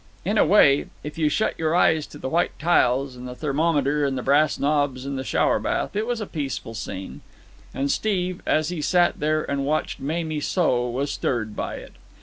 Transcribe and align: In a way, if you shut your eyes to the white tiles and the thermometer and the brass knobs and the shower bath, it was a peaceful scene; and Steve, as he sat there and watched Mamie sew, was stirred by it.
In 0.25 0.39
a 0.39 0.45
way, 0.47 0.87
if 1.03 1.19
you 1.19 1.29
shut 1.29 1.59
your 1.59 1.75
eyes 1.75 2.07
to 2.07 2.17
the 2.17 2.27
white 2.27 2.57
tiles 2.57 3.15
and 3.15 3.27
the 3.27 3.35
thermometer 3.35 4.03
and 4.03 4.17
the 4.17 4.23
brass 4.23 4.57
knobs 4.57 5.05
and 5.05 5.15
the 5.15 5.23
shower 5.23 5.59
bath, 5.59 5.95
it 5.95 6.07
was 6.07 6.19
a 6.19 6.25
peaceful 6.25 6.73
scene; 6.73 7.21
and 7.71 7.91
Steve, 7.91 8.41
as 8.47 8.69
he 8.69 8.81
sat 8.81 9.19
there 9.19 9.43
and 9.43 9.63
watched 9.63 9.99
Mamie 9.99 10.39
sew, 10.39 10.89
was 10.89 11.11
stirred 11.11 11.55
by 11.55 11.75
it. 11.75 11.93